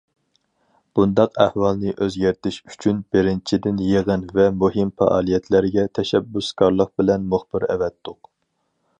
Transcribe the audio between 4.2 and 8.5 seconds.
ۋە مۇھىم پائالىيەتلەرگە تەشەببۇسكارلىق بىلەن مۇخبىر ئەۋەتتۇق.